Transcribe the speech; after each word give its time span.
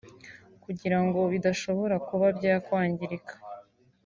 kugirango 0.63 1.19
bidashobora 1.31 1.95
kuba 2.07 2.25
byakwangirika 2.37 3.33